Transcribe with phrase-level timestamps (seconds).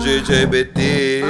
[0.00, 1.22] DJ BT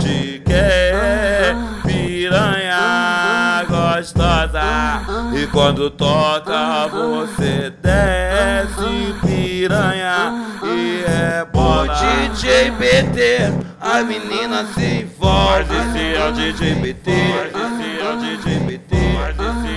[0.00, 5.02] te quer piranha gostosa.
[5.32, 10.34] E quando toca você desce piranha
[10.64, 15.74] e é bom DJ BT a menina se envolve.
[15.76, 18.96] Esse é o DJ BT é o DJ BT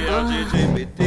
[0.08, 1.00] é o DJ BT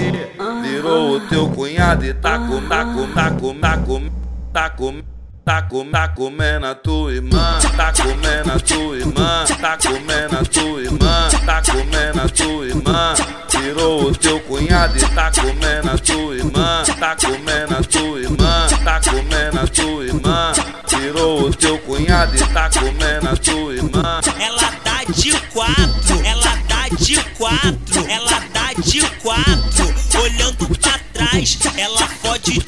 [0.62, 4.10] virou o teu cunhado e tá com tá com tá com tá com
[4.52, 5.02] tá com
[5.44, 10.44] Tá, com, tá comendo a tua irmã, tá comendo a tua irmã, tá comendo a
[10.44, 13.14] tua irmã, tá comendo a tua irmã.
[13.48, 18.66] Tirou o teu cunhado e tá comendo a tua irmã, tá comendo a tua irmã,
[18.84, 20.52] tá comendo a tua irmã.
[20.86, 24.20] Tirou o teu cunhado e tá comendo a tua irmã.
[24.38, 31.58] Ela dá de quatro, ela dá de quatro, ela dá de quatro, olhando pra trás,
[31.76, 32.06] ela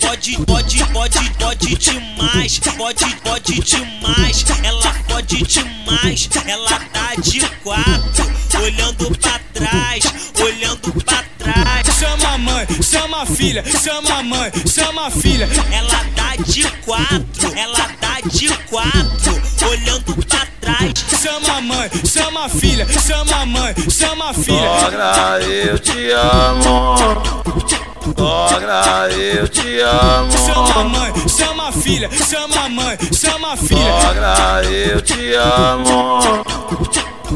[0.05, 8.33] pode, pode, pode, pode, demais, pode, pode demais, ela pode demais, ela tá de quatro,
[8.63, 10.05] olhando pra trás,
[10.41, 11.87] olhando pra trás.
[11.99, 15.49] Chama a mãe, chama a filha, chama a mãe, chama a filha.
[15.73, 20.93] Ela tá de quatro, ela tá de quatro, olhando pra trás.
[21.23, 24.81] Chama a mãe, chama a filha, chama a mãe, chama a filha.
[24.81, 27.84] Sogra, eu te amo.
[28.05, 30.31] Sogra, eu te amo.
[30.31, 34.01] Chama a mãe, chama a filha, chama a mãe, chama a filha.
[34.03, 36.21] Sogra, eu te amo.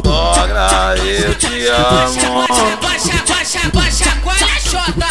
[0.04, 2.46] Sogra, eu te amo.
[2.82, 5.08] Baixa, baixa, baixa, qual é chota?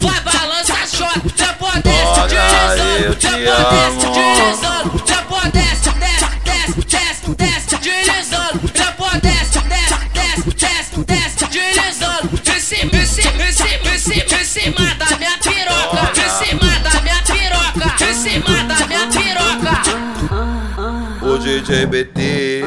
[0.00, 7.76] Vai balança chota, depois desce, deslizando, depois desce, deslizando, depois desce, desce, desce, desce, desce,
[7.78, 13.98] deslizando, depois desce, desce, desce, desce, desce, deslizando, em cima, em cima, em cima, em
[13.98, 14.99] cima, em cima da
[21.40, 22.62] DJ BT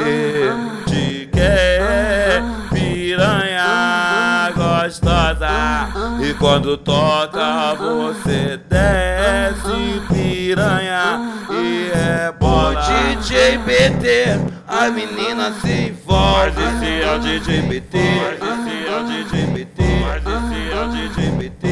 [0.88, 2.42] te quer
[2.74, 5.90] piranha gostosa.
[6.20, 11.22] E quando toca você desce piranha
[11.52, 16.62] e é bom DJ BT a menina se envolve.
[16.64, 21.64] Esse é o DJ BT esse é o DJ BT esse é o DJ BT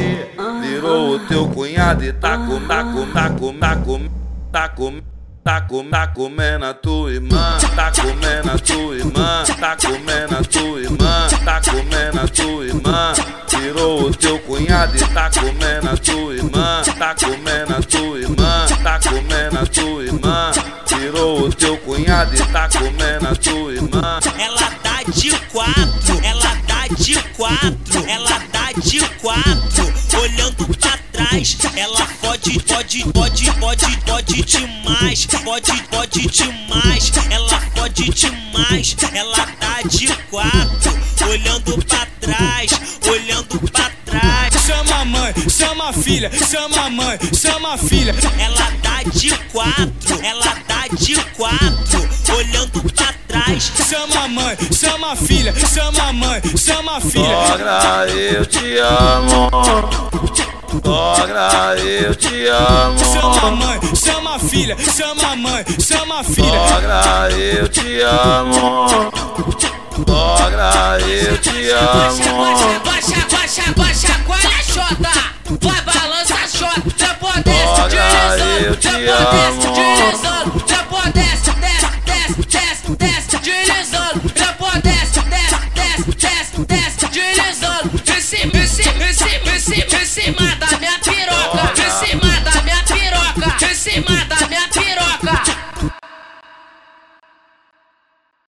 [0.61, 4.09] virou o teu cunhado e tá com tá com tá com tá com
[4.51, 5.01] tá com
[5.43, 10.43] Tá, com, tá comendo a tua irmã, tá comendo a tua irmã, tá comendo a
[10.43, 13.13] tua irmã, tá comendo a tua irmã.
[13.47, 18.65] Tirou o teu cunhado e tá comendo a tua irmã, tá comendo a tua irmã,
[18.83, 20.51] tá comendo a tua irmã.
[20.85, 24.19] Tirou o teu cunhado e tá comendo a tua irmã.
[24.37, 31.57] Ela dá de quatro, ela dá de quatro, ela dá de quatro, olhando pra trás.
[31.75, 39.81] Ela pode, pode, pode, pode, pode demais, pode, pode demais, ela pode demais, ela dá
[39.87, 40.99] de quatro,
[41.29, 42.71] olhando pra trás,
[43.07, 44.53] olhando pra trás.
[44.65, 48.15] Chama a mãe, chama a filha, chama a mãe, chama a filha.
[48.39, 53.71] Ela dá de quatro, ela dá de quatro, olhando pra trás.
[53.89, 57.47] Chama a mãe, chama a filha, chama a mãe, chama a filha.
[57.47, 59.49] Sogra, eu te amo.
[60.71, 62.97] Sogra, eu te amo.
[62.97, 66.67] Chama a mãe, chama a filha, chama a mãe, chama a filha.
[66.69, 68.87] Sogra, eu te amo.
[70.07, 72.79] Sogra, eu te amo.
[72.85, 75.11] baixa, baixa, baixa, qual é a chota?
[75.61, 79.60] Vai balança a chota, depois desce, Sogra, eu te depois